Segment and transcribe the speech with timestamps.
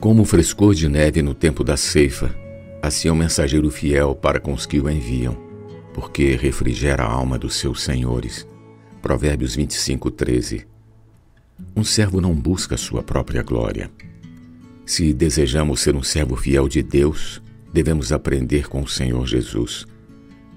[0.00, 2.34] Como o frescor de neve no tempo da ceifa,
[2.80, 5.36] assim é o mensageiro fiel para com os que o enviam,
[5.92, 8.46] porque refrigera a alma dos seus senhores.
[9.02, 10.66] Provérbios 25, 13.
[11.76, 13.90] Um servo não busca sua própria glória.
[14.86, 19.84] Se desejamos ser um servo fiel de Deus, devemos aprender com o Senhor Jesus.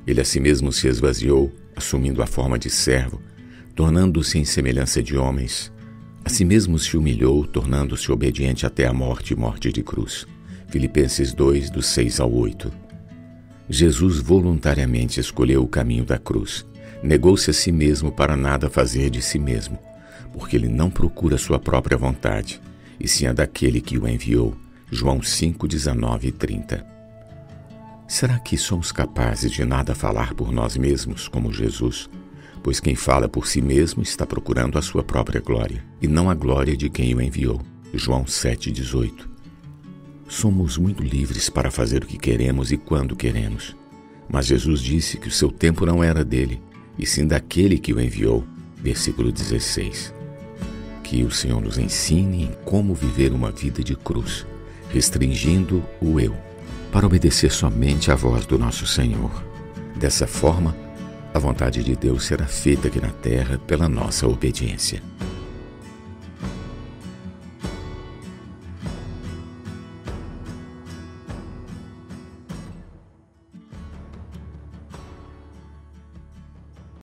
[0.07, 3.21] Ele a si mesmo se esvaziou, assumindo a forma de servo,
[3.75, 5.72] tornando-se em semelhança de homens
[6.25, 10.25] a si mesmo se humilhou, tornando-se obediente até a morte morte de cruz.
[10.67, 12.71] Filipenses 2, do 6 ao 8.
[13.69, 16.65] Jesus voluntariamente escolheu o caminho da cruz.
[17.03, 19.77] Negou-se a si mesmo para nada fazer de si mesmo,
[20.31, 22.61] porque ele não procura sua própria vontade,
[22.99, 24.55] e sim a daquele que o enviou.
[24.89, 26.85] João 5, 19 e 30.
[28.07, 32.09] Será que somos capazes de nada falar por nós mesmos, como Jesus?
[32.63, 36.33] Pois quem fala por si mesmo está procurando a sua própria glória, e não a
[36.33, 37.61] glória de quem o enviou.
[37.93, 39.27] João 7,18
[40.29, 43.75] Somos muito livres para fazer o que queremos e quando queremos.
[44.27, 46.59] Mas Jesus disse que o seu tempo não era dele,
[46.97, 48.43] e sim daquele que o enviou.
[48.77, 50.13] Versículo 16.
[51.03, 54.45] Que o Senhor nos ensine em como viver uma vida de cruz,
[54.89, 56.35] restringindo o eu,
[56.91, 59.31] para obedecer somente à voz do nosso Senhor.
[59.95, 60.75] Dessa forma,
[61.33, 65.01] a vontade de Deus será feita aqui na terra pela nossa obediência.